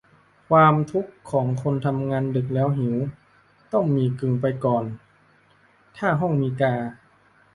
[0.49, 2.95] ความทุกข์ของคนทำงานดึกแล้วหิว
[3.71, 4.83] ต้มหมี่กึ่งไปก่อน
[5.97, 6.75] ถ้าห้องมีกา